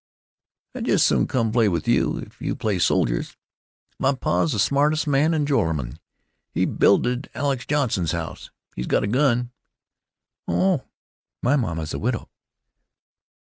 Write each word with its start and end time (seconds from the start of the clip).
"I 0.73 0.81
jus' 0.81 1.03
soon 1.03 1.27
come 1.27 1.51
play 1.51 1.69
with 1.69 1.87
you. 1.87 2.17
If 2.17 2.41
you 2.41 2.55
play 2.55 2.79
soldiers.... 2.79 3.37
My 3.99 4.15
pa 4.15 4.45
's 4.47 4.53
the 4.53 4.57
smartest 4.57 5.05
man 5.05 5.31
in 5.31 5.45
Joralemon. 5.45 5.99
He 6.49 6.65
builded 6.65 7.29
Alex 7.35 7.67
Johnson's 7.67 8.11
house. 8.11 8.49
He's 8.75 8.87
got 8.87 9.03
a 9.03 9.05
ten 9.05 9.11
gauge 9.11 9.13
gun." 9.13 9.51
"Oh.... 10.47 10.83
My 11.43 11.55
mamma 11.55 11.85
's 11.85 11.93
a 11.93 11.99
widow." 11.99 12.31